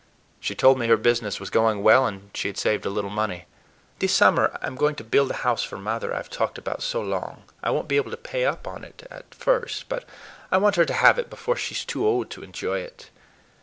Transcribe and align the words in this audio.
She 0.39 0.55
told 0.55 0.79
me 0.79 0.87
her 0.87 0.97
business 0.97 1.39
was 1.39 1.51
going 1.51 1.83
well, 1.83 2.07
and 2.07 2.31
she 2.35 2.47
had 2.47 2.57
saved 2.57 2.87
a 2.87 2.89
little 2.89 3.11
money. 3.11 3.45
"This 3.99 4.11
summer 4.11 4.57
I'm 4.59 4.73
going 4.75 4.95
to 4.95 5.03
build 5.03 5.29
the 5.29 5.35
house 5.45 5.61
for 5.61 5.77
mother 5.77 6.11
I've 6.11 6.27
talked 6.31 6.57
about 6.57 6.81
so 6.81 7.03
long. 7.03 7.43
I 7.61 7.69
won't 7.69 7.87
be 7.87 7.97
able 7.97 8.09
to 8.09 8.17
pay 8.17 8.43
up 8.43 8.65
on 8.65 8.83
it 8.83 9.05
at 9.11 9.31
first, 9.35 9.87
but 9.89 10.05
I 10.51 10.57
want 10.57 10.77
her 10.77 10.85
to 10.85 10.93
have 11.05 11.19
it 11.19 11.29
before 11.29 11.55
she 11.55 11.75
is 11.75 11.85
too 11.85 12.03
old 12.07 12.31
to 12.31 12.43
enjoy 12.43 12.79
it. 12.79 13.11